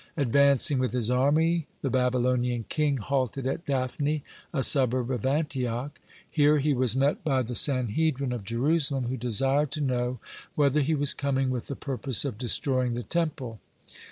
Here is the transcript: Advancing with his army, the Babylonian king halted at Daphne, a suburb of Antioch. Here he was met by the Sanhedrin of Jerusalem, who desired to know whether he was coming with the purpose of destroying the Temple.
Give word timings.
Advancing 0.17 0.79
with 0.79 0.93
his 0.93 1.11
army, 1.11 1.67
the 1.83 1.89
Babylonian 1.91 2.65
king 2.67 2.97
halted 2.97 3.45
at 3.45 3.67
Daphne, 3.67 4.23
a 4.51 4.63
suburb 4.63 5.11
of 5.11 5.27
Antioch. 5.27 5.99
Here 6.27 6.57
he 6.57 6.73
was 6.73 6.95
met 6.95 7.23
by 7.23 7.43
the 7.43 7.53
Sanhedrin 7.53 8.31
of 8.33 8.43
Jerusalem, 8.43 9.03
who 9.09 9.17
desired 9.17 9.69
to 9.73 9.81
know 9.81 10.19
whether 10.55 10.79
he 10.81 10.95
was 10.95 11.13
coming 11.13 11.51
with 11.51 11.67
the 11.67 11.75
purpose 11.75 12.25
of 12.25 12.39
destroying 12.39 12.95
the 12.95 13.03
Temple. 13.03 13.59